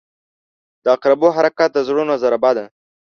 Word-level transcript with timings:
•د 0.83 0.85
عقربو 0.95 1.27
حرکت 1.37 1.69
د 1.73 1.77
زړونو 1.87 2.13
ضربه 2.23 2.51
ده. 2.57 2.65